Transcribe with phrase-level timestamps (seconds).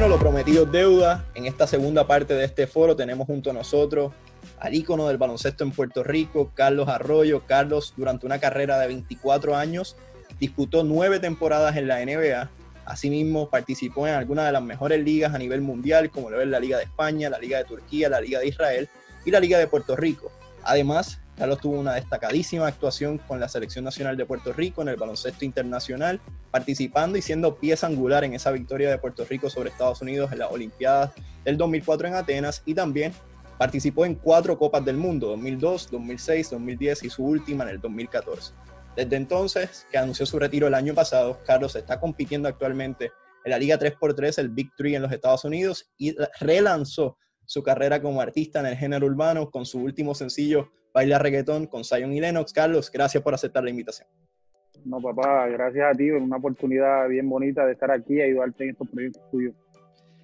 [0.00, 1.26] Bueno, lo prometido deuda.
[1.34, 4.14] En esta segunda parte de este foro tenemos junto a nosotros
[4.58, 7.42] al ícono del baloncesto en Puerto Rico, Carlos Arroyo.
[7.46, 9.96] Carlos, durante una carrera de 24 años,
[10.38, 12.48] disputó nueve temporadas en la NBA.
[12.86, 16.60] Asimismo, participó en algunas de las mejores ligas a nivel mundial, como lo es la
[16.60, 18.88] Liga de España, la Liga de Turquía, la Liga de Israel
[19.26, 20.32] y la Liga de Puerto Rico.
[20.62, 24.96] Además, Carlos tuvo una destacadísima actuación con la Selección Nacional de Puerto Rico en el
[24.96, 30.02] baloncesto internacional, participando y siendo pieza angular en esa victoria de Puerto Rico sobre Estados
[30.02, 31.12] Unidos en las Olimpiadas
[31.42, 33.14] del 2004 en Atenas y también
[33.56, 38.52] participó en cuatro Copas del Mundo, 2002, 2006, 2010 y su última en el 2014.
[38.94, 43.12] Desde entonces, que anunció su retiro el año pasado, Carlos está compitiendo actualmente
[43.46, 47.16] en la Liga 3x3, el Big Three en los Estados Unidos, y relanzó
[47.50, 51.82] su carrera como artista en el género urbano con su último sencillo Baila Reggaetón con
[51.82, 52.52] Zion y Lennox.
[52.52, 54.06] Carlos, gracias por aceptar la invitación.
[54.84, 58.62] No, papá, gracias a ti, es una oportunidad bien bonita de estar aquí y ayudarte
[58.62, 59.54] en estos proyectos tuyos.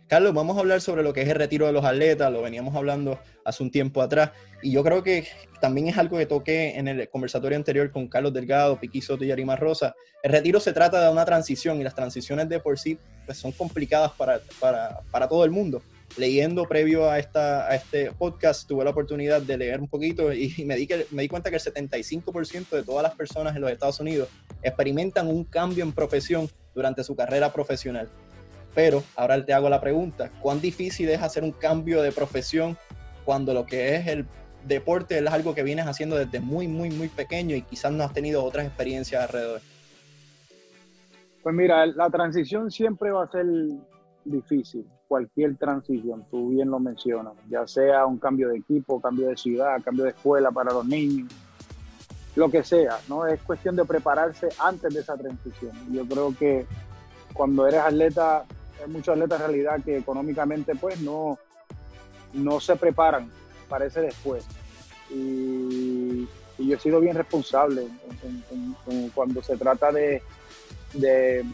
[0.06, 2.76] Carlos, vamos a hablar sobre lo que es el retiro de los atletas, lo veníamos
[2.76, 4.30] hablando hace un tiempo atrás,
[4.62, 5.26] y yo creo que
[5.60, 9.32] también es algo que toqué en el conversatorio anterior con Carlos Delgado, Piqui Soto y
[9.32, 9.96] Arima Rosa.
[10.22, 13.50] El retiro se trata de una transición y las transiciones de por sí pues, son
[13.50, 15.82] complicadas para, para, para todo el mundo.
[16.16, 20.54] Leyendo previo a, esta, a este podcast, tuve la oportunidad de leer un poquito y
[20.64, 23.70] me di, que, me di cuenta que el 75% de todas las personas en los
[23.70, 24.28] Estados Unidos
[24.62, 28.08] experimentan un cambio en profesión durante su carrera profesional.
[28.74, 32.76] Pero ahora te hago la pregunta, ¿cuán difícil es hacer un cambio de profesión
[33.24, 34.26] cuando lo que es el
[34.66, 38.12] deporte es algo que vienes haciendo desde muy, muy, muy pequeño y quizás no has
[38.12, 39.60] tenido otras experiencias alrededor?
[41.42, 43.46] Pues mira, la transición siempre va a ser
[44.30, 49.36] difícil, cualquier transición, tú bien lo mencionas, ya sea un cambio de equipo, cambio de
[49.36, 51.30] ciudad, cambio de escuela para los niños,
[52.34, 53.26] lo que sea, ¿no?
[53.26, 55.72] Es cuestión de prepararse antes de esa transición.
[55.90, 56.66] Yo creo que
[57.32, 58.44] cuando eres atleta
[58.82, 61.38] hay muchos atletas en realidad que económicamente pues no,
[62.34, 63.30] no se preparan
[63.68, 64.44] para ese después.
[65.10, 67.86] Y, yo he sido bien responsable
[69.14, 70.22] cuando se trata de,
[70.94, 71.44] de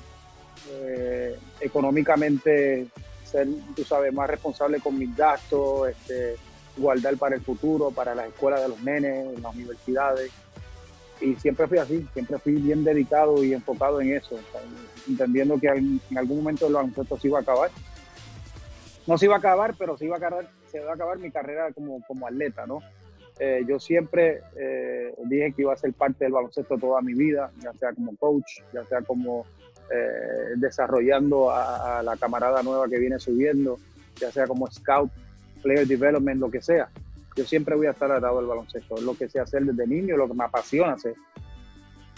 [0.70, 2.86] eh, económicamente
[3.24, 6.36] ser, tú sabes, más responsable con mis gastos, este,
[6.76, 10.30] guardar para el futuro, para las escuelas de los nenes, las universidades
[11.22, 14.38] y siempre fui así, siempre fui bien dedicado y enfocado en eso,
[15.08, 17.70] entendiendo que en algún momento el baloncesto se iba a acabar.
[19.06, 21.30] No se iba a acabar, pero se iba a acabar, se iba a acabar mi
[21.30, 22.80] carrera como, como atleta, ¿no?
[23.38, 27.50] Eh, yo siempre eh, dije que iba a ser parte del baloncesto toda mi vida,
[27.62, 29.46] ya sea como coach, ya sea como
[29.92, 33.78] eh, desarrollando a, la camarada nueva que viene subiendo,
[34.18, 35.10] ya sea como scout,
[35.62, 36.88] player development, lo que sea
[37.36, 38.96] yo siempre voy a estar al lado del baloncesto.
[38.96, 41.14] Es lo que sé hacer desde niño, lo que me apasiona hacer.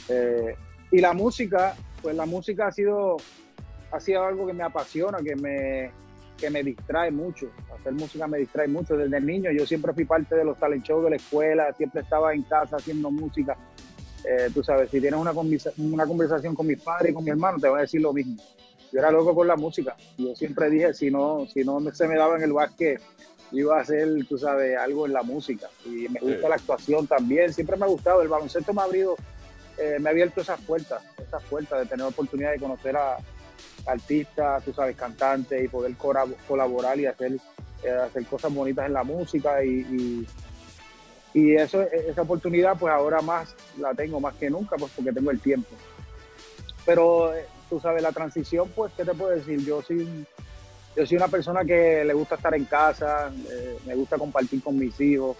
[0.08, 0.56] Eh,
[0.90, 3.16] y la música, pues la música ha sido,
[3.92, 5.90] ha sido algo que me apasiona, que me,
[6.38, 7.48] que me distrae mucho.
[7.78, 8.96] Hacer música me distrae mucho.
[8.96, 12.34] Desde niño yo siempre fui parte de los talent shows de la escuela, siempre estaba
[12.34, 13.56] en casa haciendo música.
[14.24, 17.58] Eh, tú sabes, si tienes una, una conversación con mis padres y con mi hermano,
[17.58, 18.36] te van a decir lo mismo.
[18.92, 19.96] Yo era loco con la música.
[20.16, 23.00] Yo siempre dije, si no, si no se me daba en el básquet
[23.52, 25.68] iba a hacer, tú sabes, algo en la música.
[25.84, 27.52] Y me gusta la actuación también.
[27.52, 28.22] Siempre me ha gustado.
[28.22, 29.16] El baloncesto me ha abrido,
[29.78, 33.18] eh, me ha abierto esas puertas, esas puertas de tener oportunidad de conocer a
[33.86, 35.94] artistas, tú sabes, cantantes y poder
[36.48, 37.32] colaborar y hacer,
[37.82, 39.64] eh, hacer cosas bonitas en la música.
[39.64, 40.26] Y, y,
[41.34, 45.40] eso, esa oportunidad, pues ahora más la tengo más que nunca, pues porque tengo el
[45.40, 45.70] tiempo.
[46.86, 49.64] Pero, eh, tú sabes, la transición, pues, ¿qué te puedo decir?
[49.64, 50.26] Yo soy
[50.96, 54.78] yo soy una persona que le gusta estar en casa, eh, me gusta compartir con
[54.78, 55.36] mis hijos.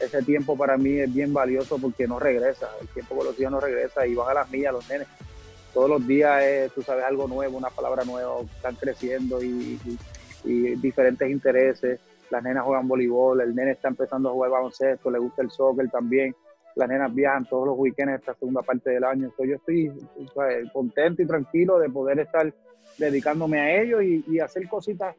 [0.00, 2.70] Ese tiempo para mí es bien valioso porque no regresa.
[2.80, 5.06] El tiempo con los hijos no regresa y van a las millas los nenes.
[5.74, 9.78] Todos los días es, tú sabes, algo nuevo, una palabra nueva, están creciendo y,
[10.44, 11.98] diferentes intereses.
[12.30, 15.88] Las nenas juegan voleibol, el nene está empezando a jugar baloncesto, le gusta el soccer
[15.90, 16.34] también.
[16.74, 19.26] Las nenas viajan todos los weekends esta segunda parte del año.
[19.26, 22.52] Entonces yo estoy contento y tranquilo de poder estar
[22.98, 25.14] dedicándome a ello y, hacer cositas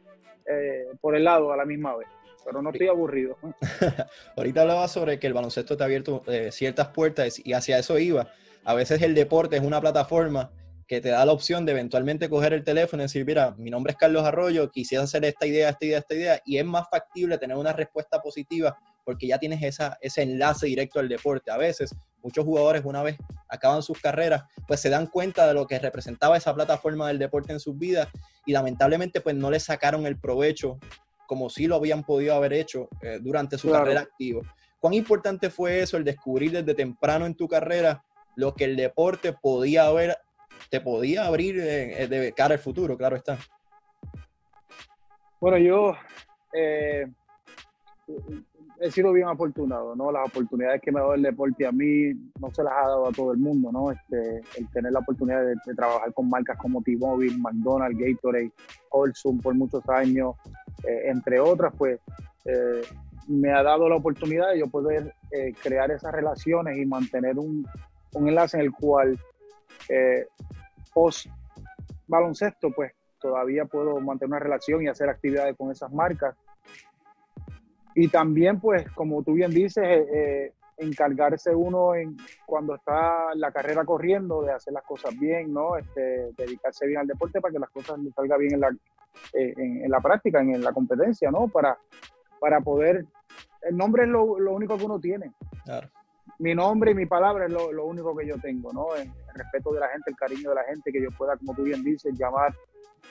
[0.45, 2.07] eh, por el lado a la misma vez.
[2.45, 3.37] Pero no estoy aburrido.
[4.37, 7.97] Ahorita hablaba sobre que el baloncesto te ha abierto eh, ciertas puertas y hacia eso
[7.97, 8.27] iba.
[8.63, 10.51] A veces el deporte es una plataforma
[10.87, 13.91] que te da la opción de eventualmente coger el teléfono y decir, mira, mi nombre
[13.91, 17.37] es Carlos Arroyo, quisiera hacer esta idea, esta idea, esta idea, y es más factible
[17.37, 21.51] tener una respuesta positiva porque ya tienes esa, ese enlace directo al deporte.
[21.51, 21.93] A veces
[22.23, 23.17] muchos jugadores una vez
[23.49, 27.53] acaban sus carreras, pues se dan cuenta de lo que representaba esa plataforma del deporte
[27.53, 28.07] en sus vidas
[28.45, 30.77] y lamentablemente pues no le sacaron el provecho
[31.25, 34.41] como si lo habían podido haber hecho eh, durante su carrera activa.
[34.79, 38.03] ¿Cuán importante fue eso, el descubrir desde temprano en tu carrera
[38.35, 40.17] lo que el deporte podía haber,
[40.69, 43.37] te podía abrir eh, de cara al futuro, claro está?
[45.39, 45.95] Bueno, yo
[46.53, 47.07] eh,
[48.79, 50.11] he sido bien afortunado, ¿no?
[50.11, 53.07] Las oportunidades que me ha dado el deporte a mí no se las ha dado
[53.07, 53.91] a todo el mundo, ¿no?
[53.91, 58.51] Este, el tener la oportunidad de, trabajar con marcas como T-Mobile, McDonald's, Gatorade,
[58.89, 60.35] Olsum por muchos años,
[60.87, 61.99] eh, entre otras, pues
[62.45, 62.81] eh,
[63.27, 67.65] me ha dado la oportunidad de yo poder eh, crear esas relaciones y mantener un,
[68.13, 69.19] un enlace en el cual
[70.93, 71.27] post
[72.07, 76.35] baloncesto, pues todavía puedo mantener una relación y hacer actividades con esas marcas
[77.99, 83.51] y también, pues, como tú bien dices, eh, eh, encargarse uno en cuando está la
[83.51, 85.75] carrera corriendo de hacer las cosas bien, ¿no?
[85.77, 88.69] Este, dedicarse bien al deporte para que las cosas le salgan bien en la,
[89.33, 91.47] eh, en, la práctica, en, la competencia, ¿no?
[91.47, 91.75] Para,
[92.39, 93.03] para poder...
[93.63, 95.31] El nombre es lo, lo único que uno tiene.
[95.65, 95.89] Claro.
[96.39, 98.95] Mi nombre y mi palabra es lo, lo único que yo tengo, ¿no?
[98.95, 101.53] El, el respeto de la gente, el cariño de la gente, que yo pueda, como
[101.55, 102.53] tú bien dices, llamar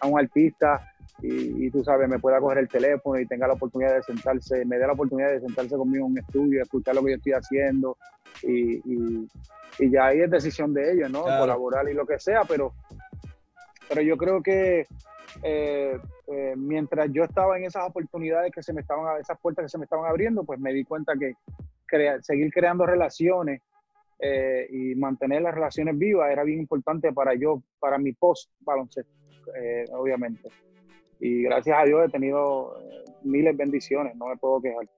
[0.01, 0.81] a un artista
[1.23, 4.77] y, tú sabes, me pueda coger el teléfono y tenga la oportunidad de sentarse, me
[4.77, 7.97] dé la oportunidad de sentarse conmigo en un estudio, escuchar lo que yo estoy haciendo
[8.43, 11.23] y, y, ya ahí es decisión de ellos, ¿no?
[11.23, 12.73] Colaborar y lo que sea, pero,
[13.89, 14.87] pero yo creo que
[15.43, 15.99] eh,
[16.29, 19.79] eh, mientras yo estaba en esas oportunidades que se me estaban, esas puertas que se
[19.79, 21.35] me estaban abriendo, pues me di cuenta que
[22.23, 23.63] seguir creando relaciones
[24.19, 29.13] eh, y mantener las relaciones vivas era bien importante para yo, para mi post baloncesto,
[29.93, 30.49] obviamente
[31.21, 34.89] y gracias a Dios he tenido eh, miles de bendiciones, no me puedo quejar.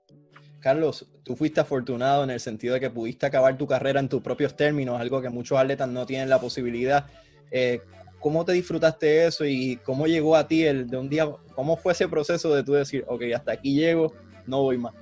[0.60, 4.22] Carlos, tú fuiste afortunado en el sentido de que pudiste acabar tu carrera en tus
[4.22, 7.06] propios términos, algo que muchos atletas no tienen la posibilidad.
[7.50, 7.80] Eh,
[8.18, 11.92] ¿Cómo te disfrutaste eso y cómo llegó a ti el de un día, cómo fue
[11.92, 14.12] ese proceso de tú decir, ok, hasta aquí llego,
[14.46, 14.92] no voy más?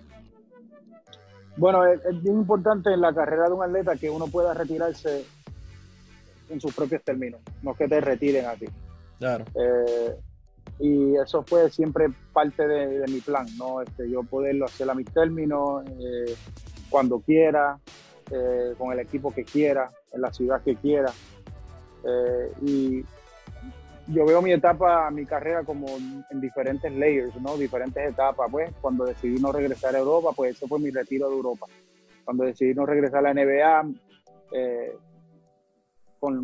[1.56, 5.24] Bueno, es, bien importante en la carrera de un atleta que uno pueda retirarse
[6.48, 8.66] en sus propios términos, no que te retiren a ti.
[9.18, 9.44] Claro.
[9.54, 10.16] Eh,
[10.78, 13.80] y eso fue siempre parte de, mi plan, ¿no?
[13.80, 16.34] Este, yo poderlo hacer a mis términos, eh,
[16.90, 17.78] cuando quiera,
[18.30, 21.10] eh, con el equipo que quiera, en la ciudad que quiera.
[22.04, 23.04] Eh, y
[24.08, 27.56] yo veo mi etapa, mi carrera como en diferentes layers, ¿no?
[27.56, 28.70] Diferentes etapas, pues.
[28.80, 31.66] Cuando decidí no regresar a Europa, pues ese fue mi retiro de Europa.
[32.24, 33.82] Cuando decidí no regresar a la NBA,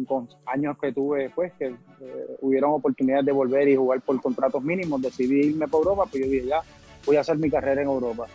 [0.06, 4.62] con, años que tuve después, que eh, hubieron oportunidades de volver y jugar por contratos
[4.62, 6.60] mínimos, decidí irme para Europa, pues yo dije, ya,
[7.04, 8.26] voy a hacer mi carrera en Europa.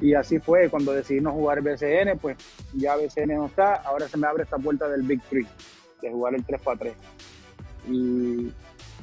[0.00, 2.36] Y así fue, cuando decidí no jugar BCN, pues
[2.74, 5.46] ya BCN no está, ahora se me abre esta puerta del Big Three,
[6.00, 6.94] de jugar el 3 para 3.
[7.86, 8.52] Y,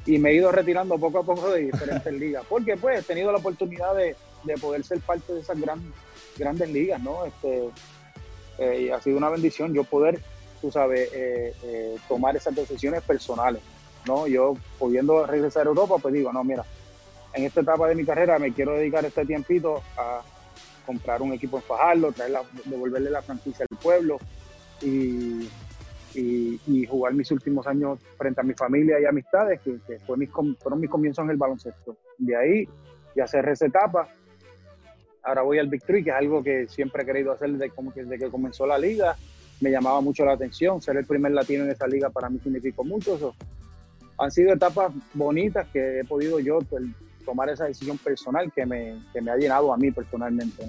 [0.06, 3.32] y, me he ido retirando poco a poco de diferentes ligas, porque pues he tenido
[3.32, 5.82] la oportunidad de, de poder ser parte de esas gran,
[6.38, 7.26] grandes ligas, ¿no?
[7.26, 7.70] Este,
[8.58, 10.22] eh, ha sido una bendición yo poder
[10.66, 13.62] tú sabes, eh, eh, tomar esas decisiones personales,
[14.08, 14.26] ¿no?
[14.28, 16.66] Yo, pudiendo regresar a Europa, pues digo, no, mira,
[17.34, 20.22] en esta etapa de mi carrera me quiero dedicar este tiempito a
[20.84, 24.18] comprar un equipo en Fajardo, traerla, devolverle la franquicia al pueblo
[24.82, 25.48] y,
[26.16, 30.80] y, jugar mis últimos años frente a mi familia y amistades, que, fue mis, fueron
[30.80, 31.98] mis comienzos en el baloncesto.
[32.18, 32.70] De ahí
[33.16, 34.08] ya cerré esa etapa.
[35.24, 37.94] Ahora voy al Big Three, que es algo que siempre he querido hacer desde, como
[37.94, 39.16] que, desde que comenzó la liga
[39.62, 40.82] me llamaba mucho la atención.
[40.82, 43.16] Ser el primer latino en esa liga para mí significó mucho.
[43.16, 43.36] Eso.
[44.18, 46.84] Han sido etapas bonitas que he podido yo pues,
[47.26, 50.64] tomar esa decisión personal que me, que me ha llenado a mí personalmente,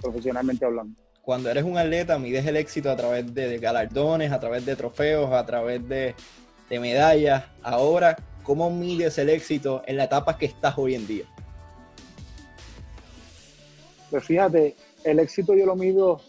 [0.00, 1.01] profesionalmente hablando.
[1.22, 5.32] Cuando eres un atleta, mides el éxito a través de galardones, a través de trofeos,
[5.32, 6.16] a través de,
[6.68, 7.44] medallas.
[7.62, 11.24] Ahora, ¿cómo mides el éxito en la etapa que estás hoy en día?
[14.10, 14.74] Pues fíjate,
[15.04, 16.20] el éxito yo lo mido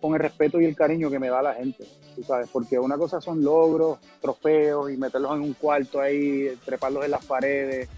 [0.00, 1.84] con el respeto y el cariño que me da la gente,
[2.24, 7.10] sabes, porque una cosa son logros, trofeos y meterlos en un cuarto ahí, treparlos en
[7.10, 7.88] las paredes,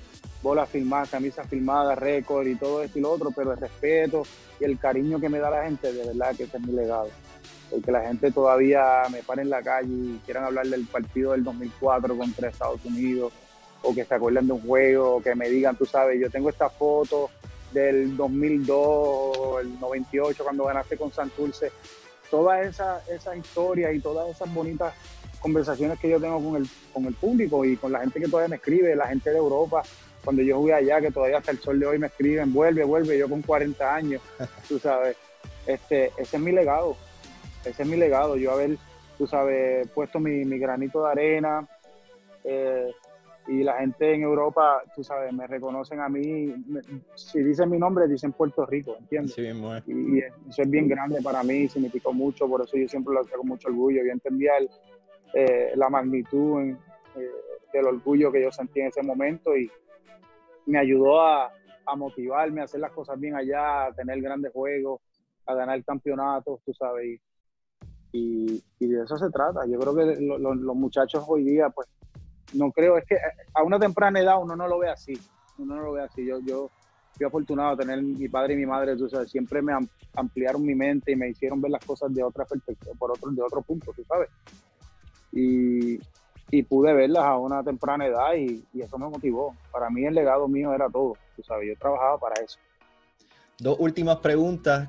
[0.42, 4.22] bolas filmadas, camisas filmadas, récord y todo esto y lo otro, pero el respeto
[4.60, 7.08] y el cariño que me da la gente, de verdad que ese es mi legado.
[7.72, 11.32] El que la gente todavía me pare en la calle y quieran hablar del partido
[11.32, 13.32] del 2004 contra Estados Unidos,
[13.82, 16.48] o que se acuerden de un juego, o que me digan, tú sabes, yo tengo
[16.48, 17.30] esta foto
[17.72, 21.70] del 2002, el 98, cuando ganaste con Santurce,
[22.30, 24.94] todas esas esa historias y todas esas bonitas
[25.40, 28.48] conversaciones que yo tengo con el, con el público y con la gente que todavía
[28.48, 29.82] me escribe, la gente de Europa,
[30.28, 33.16] cuando yo jugué allá, que todavía hasta el sol de hoy me escriben, vuelve, vuelve,
[33.16, 34.20] yo con 40 años,
[34.68, 35.16] tú sabes,
[35.66, 36.98] este, ese es mi legado,
[37.64, 38.76] ese es mi legado, yo haber,
[39.16, 41.66] tú sabes, puesto mi, mi granito de arena,
[42.44, 42.90] eh,
[43.46, 46.54] y la gente en Europa, tú sabes, me reconocen a mí,
[47.14, 49.32] si dicen mi nombre, dicen Puerto Rico, ¿entiendes?
[49.32, 49.46] Sí,
[49.86, 50.18] y,
[50.50, 53.48] eso es bien grande para mí, significó mucho, por eso yo siempre lo hago con
[53.48, 54.04] mucho orgullo.
[54.04, 54.52] Yo entendía
[55.32, 56.76] eh, la magnitud eh,
[57.72, 59.70] del orgullo que yo sentí en ese momento y,
[60.68, 61.50] me ayudó a,
[61.96, 65.00] motivarme, a hacer las cosas bien allá, a tener grandes juegos,
[65.46, 67.18] a ganar campeonatos, tú sabes.
[68.12, 69.66] Y, y, de eso se trata.
[69.66, 71.88] Yo creo que los muchachos hoy día, pues,
[72.52, 73.16] no creo, es que
[73.54, 75.14] a una temprana edad uno no lo ve así.
[75.58, 76.26] Uno no lo ve así.
[76.26, 76.70] Yo, yo
[77.14, 79.72] fui afortunado de tener mi padre y mi madre, tú sabes, siempre me
[80.14, 83.42] ampliaron mi mente y me hicieron ver las cosas de otra perspectiva, por otro, de
[83.42, 84.28] otro punto, tú sabes.
[85.32, 85.98] Y,
[86.50, 89.54] y pude verlas a una temprana edad y, eso me motivó.
[89.70, 92.58] Para mí el legado mío era todo, tú sabes, yo trabajaba para eso.
[93.58, 94.88] Dos últimas preguntas,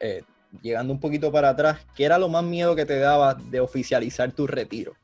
[0.00, 0.22] eh,
[0.62, 4.32] llegando un poquito para atrás, ¿qué era lo más miedo que te daba de oficializar
[4.32, 4.94] tu retiro?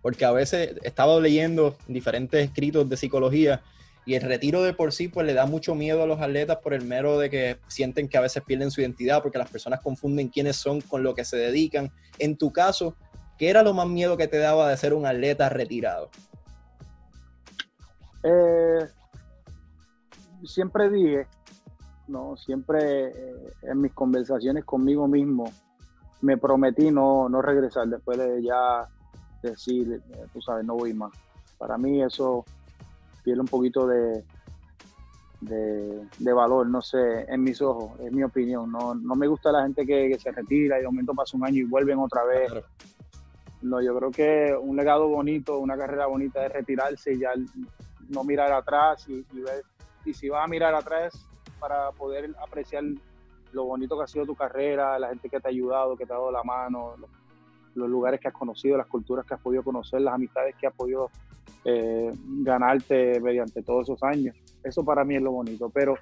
[0.00, 3.60] Porque a veces he estado leyendo diferentes escritos de psicología
[4.06, 6.72] y el retiro de por sí pues le da mucho miedo a los atletas por
[6.72, 10.28] el mero de que sienten que a veces pierden su identidad porque las personas confunden
[10.28, 11.92] quiénes son con lo que se dedican.
[12.18, 12.96] En tu caso,
[13.40, 16.10] ¿Qué era lo más miedo que te daba de ser un atleta retirado?
[18.22, 18.86] Eh,
[20.44, 21.26] siempre dije,
[22.06, 25.50] no, siempre eh, en mis conversaciones conmigo mismo
[26.20, 28.86] me prometí no, no regresar después de ya
[29.42, 31.12] decir, eh, tú sabes, no voy más.
[31.56, 32.44] Para mí eso
[33.24, 34.22] pierde un poquito de,
[35.40, 38.70] de, valor, no sé, en mis ojos, es mi opinión.
[38.70, 41.60] No, no me gusta la gente que, se retira y de momento pasa un año
[41.60, 42.52] y vuelven otra vez.
[43.62, 47.32] No, yo creo que un legado bonito, una carrera bonita es retirarse y ya
[48.08, 49.62] no mirar atrás y, ver.
[50.04, 52.84] Y si vas a mirar atrás para poder apreciar
[53.52, 56.12] lo bonito que ha sido tu carrera, la gente que te ha ayudado, que te
[56.12, 56.94] ha dado la mano,
[57.74, 60.74] los, lugares que has conocido, las culturas que has podido conocer, las amistades que has
[60.74, 61.10] podido
[61.64, 62.12] eh,
[62.42, 64.36] ganarte mediante todos esos años.
[64.64, 65.68] Eso para mí es lo bonito.
[65.68, 65.96] Pero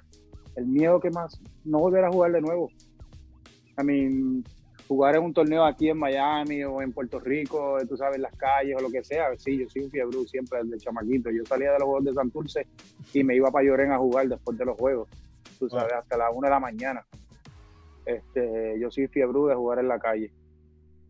[0.55, 2.69] el miedo que más, no volver a jugar de nuevo.
[3.75, 4.43] A mí,
[4.89, 8.75] jugar en un torneo aquí en Miami o en Puerto Rico, tú sabes, las calles
[8.75, 11.29] o lo que sea, sí, yo soy un fiebre siempre de chamaquito.
[11.29, 12.65] Yo salía de los juegos de Santurce
[13.13, 15.07] y me iba para Lloren a jugar después de los juegos,
[15.59, 17.05] tú sabes, hasta las una de la mañana.
[18.03, 20.31] Este, yo soy fiebre de jugar en la calle.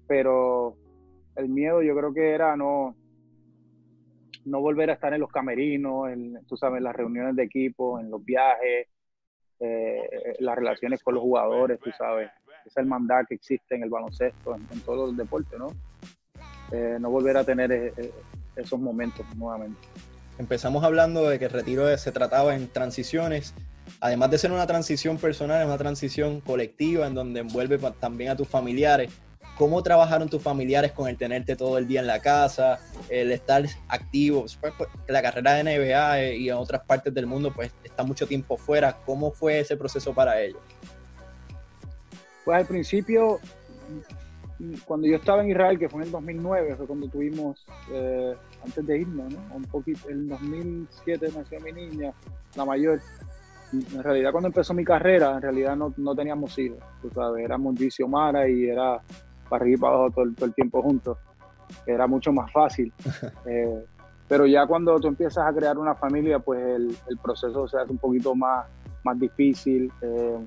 [0.08, 0.76] Pero
[1.38, 2.98] el miedo yo creo que era no,
[4.44, 7.98] no volver a estar en los camerinos, en, tú sabes, en las reuniones de equipo,
[7.98, 8.90] en los viajes,
[9.62, 12.30] eh, las relaciones con los jugadores, tú sabes
[12.70, 15.68] esa hermandad que existe en el baloncesto, en, todos los deportes, ¿no?
[16.72, 18.12] Eh, no volver a tener eh, eh,
[18.56, 19.80] esos momentos nuevamente.
[20.38, 23.54] Empezamos hablando de que el retiro se trataba en transiciones.
[24.00, 28.36] Además de ser una transición personal, es una transición colectiva en donde envuelve también a
[28.36, 29.12] tus familiares.
[29.58, 33.66] ¿Cómo trabajaron tus familiares con el tenerte todo el día en la casa, el estar
[33.90, 34.46] activo?
[34.62, 38.26] Pues, pues, la carrera de NBA y en otras partes del mundo pues está mucho
[38.26, 38.96] tiempo fuera.
[39.06, 40.62] ¿Cómo fue ese proceso para ellos?
[42.46, 43.40] Pues al principio,
[44.86, 48.86] cuando yo estaba en Israel, que fue en el 2009, fue cuando tuvimos, eh, antes
[48.86, 49.56] de irnos, ¿no?
[49.56, 52.14] Un poquito, en 2007 nació mi niña,
[52.56, 53.00] la mayor.
[53.72, 57.76] En realidad cuando empezó mi carrera, en realidad no, no teníamos hijos, tú sabes, éramos
[57.76, 59.00] Dicio Mara y era
[59.48, 61.18] para arriba y para abajo todo, el tiempo juntos.
[61.86, 62.92] Era mucho más fácil.
[63.46, 63.86] Eh,
[64.28, 67.92] pero ya cuando tú empiezas a crear una familia, pues el, el proceso se hace
[67.92, 68.68] un poquito más,
[69.04, 69.92] más difícil.
[70.02, 70.38] Eh,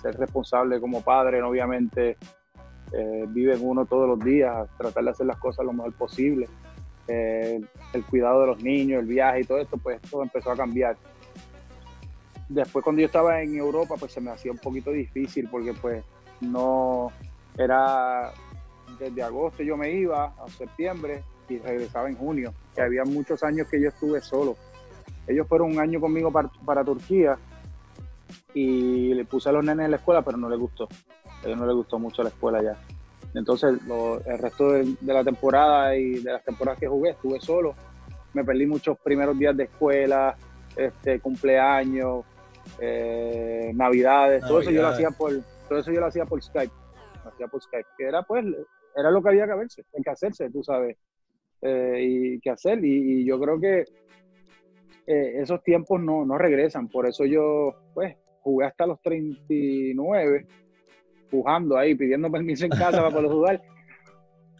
[0.00, 2.16] ser responsable como padre, obviamente,
[2.92, 6.48] eh, vive uno todos los días, tratar de hacer las cosas lo mejor posible.
[7.06, 7.60] Eh,
[7.92, 10.96] el cuidado de los niños, el viaje y todo esto, pues todo empezó a cambiar.
[12.48, 16.02] Después cuando yo estaba en Europa, pues se me hacía un poquito difícil porque pues
[16.40, 17.12] no
[17.58, 18.32] era
[18.98, 23.68] desde agosto yo me iba a septiembre y regresaba en junio, que había muchos años
[23.68, 24.56] que yo estuve solo.
[25.26, 27.38] Ellos fueron un año conmigo para Turquía
[28.54, 30.88] y le puse a los nenes en la escuela, pero no les gustó.
[31.24, 32.76] A ellos no les gustó mucho la escuela ya.
[33.34, 33.78] Entonces,
[34.26, 37.74] el resto de, la temporada y de las temporadas que jugué, estuve solo.
[38.34, 40.36] Me perdí muchos primeros días de escuela,
[40.76, 42.24] este, cumpleaños,
[42.80, 45.32] eh, navidades, todo eso yo lo hacía por,
[45.68, 46.72] todo eso yo lo hacía por Skype.
[47.24, 48.44] Lo hacía por Skype, que era pues,
[48.96, 50.96] era lo que había que hacerse, que hacerse, tú sabes,
[51.62, 52.84] eh, y que hacer.
[52.84, 53.84] Y, yo creo que
[55.08, 56.88] eh, esos tiempos no, no regresan.
[56.88, 60.46] Por eso yo, pues, jugué hasta los 39,
[61.30, 63.62] pujando ahí, pidiendo permiso en casa para poder jugar.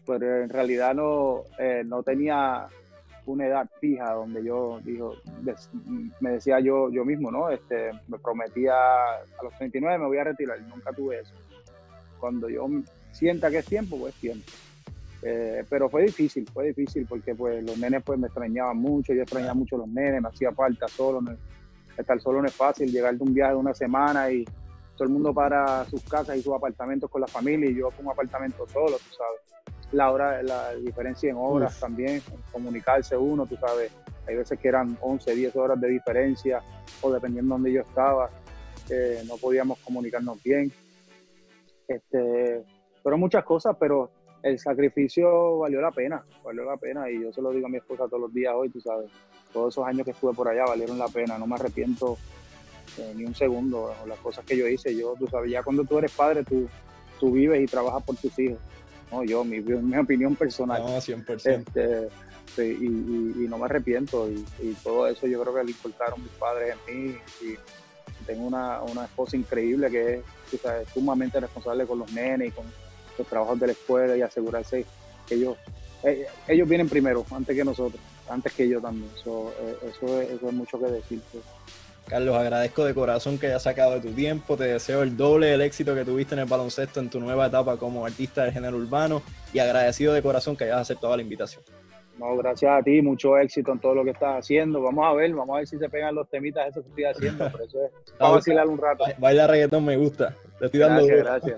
[0.07, 2.67] Pero en realidad no, eh, no tenía
[3.27, 5.13] una edad fija donde yo dijo,
[6.21, 7.51] me decía yo yo mismo, ¿no?
[7.51, 11.35] Este, me prometía a los 39 me voy a retirar, nunca tuve eso.
[12.19, 12.67] Cuando yo
[13.13, 14.47] sienta que es tiempo, pues tiempo.
[15.23, 19.23] Eh, pero fue difícil, fue difícil porque pues los nenes pues me extrañaban mucho, yo
[19.23, 21.21] extrañaba mucho a los nenes, me hacía falta solo,
[21.97, 25.11] estar solo no es fácil, llegar de un viaje de una semana y todo el
[25.11, 28.67] mundo para sus casas y sus apartamentos con la familia y yo con un apartamento
[28.69, 29.41] solo, tú sabes.
[29.93, 32.21] La hora, la diferencia en horas también,
[32.53, 33.91] comunicarse uno, tú sabes,
[34.27, 36.61] hay veces que eran 11, 10 horas de diferencia,
[37.01, 38.29] o dependiendo de donde yo estaba,
[38.91, 40.71] eh, no podíamos comunicarnos bien.
[41.87, 42.63] Este,
[43.03, 44.11] fueron muchas cosas, pero
[44.43, 47.79] el sacrificio valió la pena, valió la pena, y yo se lo digo a mi
[47.79, 49.11] esposa todos los días hoy, tú sabes,
[49.53, 52.17] todos esos años que estuve por allá valieron la pena, no me arrepiento
[52.99, 55.99] eh, ni un segundo, las cosas que yo hice, yo, tú sabes, ya cuando tú
[55.99, 56.69] eres padre, tú,
[57.19, 58.59] tú vives y trabajas por tus hijos,
[59.11, 60.83] no, yo, mi, mi opinión personal.
[60.83, 62.11] No, 100%.
[62.59, 64.29] Este, y, no me arrepiento.
[64.29, 67.17] Y, todo eso yo creo que le importaron mis padres en mí.
[67.43, 67.57] Y
[68.27, 70.15] tengo una, esposa increíble que
[70.53, 72.67] es sumamente responsable con los nenes y con
[73.19, 74.85] los trabajos de la escuela y asegurarse
[75.27, 75.57] que ellos,
[76.03, 79.11] eh, ellos vienen primero, antes que nosotros, antes que yo también.
[79.11, 81.21] Eh, eso, es, eso es mucho que decir.
[82.09, 84.57] Carlos, agradezco de corazón que hayas sacado de tu tiempo.
[84.57, 87.77] Te deseo el doble del éxito que tuviste en el baloncesto en tu nueva etapa
[87.77, 89.23] como artista del género urbano
[89.53, 91.63] y agradecido de corazón que hayas aceptado la invitación.
[92.19, 94.83] No, gracias a ti, mucho éxito en todo lo que estás haciendo.
[94.83, 97.51] Vamos a ver, vamos a ver si se pegan los temitas eso que estoy haciendo.
[97.51, 99.05] Por eso es, vamos a vacilar un rato.
[99.19, 100.35] Baila reggaetón, me gusta.
[100.59, 101.57] Te estoy dando Gracias,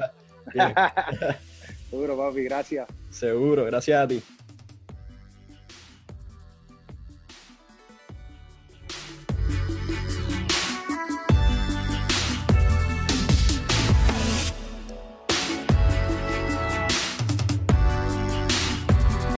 [0.52, 1.40] gracias.
[1.90, 2.88] Seguro, papi, gracias.
[3.10, 4.22] Seguro, gracias a ti.